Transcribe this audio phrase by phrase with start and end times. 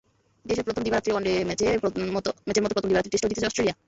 [0.45, 1.77] ইতিহাসের প্রথম দিবারাত্রির ওয়ানডে ম্যাচের
[2.15, 2.29] মতো
[2.69, 3.75] প্রথম দিবারাত্রির টেস্টটাও জিতেছে অস্ট্রেলিয়া।